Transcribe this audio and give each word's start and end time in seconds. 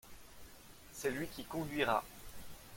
C’est 0.93 1.11
lui 1.11 1.27
qui 1.27 1.43
conduira. 1.43 2.03